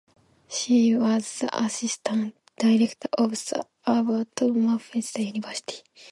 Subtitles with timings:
[0.47, 5.83] She was the assistant director of the Alberto Masferrer University.